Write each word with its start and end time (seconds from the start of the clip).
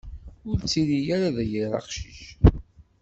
Ur 0.49 0.55
ttili 0.61 0.99
ara 1.15 1.35
d 1.35 1.37
yir 1.51 1.71
aqcic. 1.79 2.19